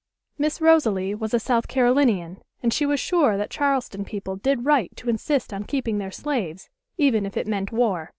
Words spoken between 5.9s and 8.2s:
their slaves, even if it meant war.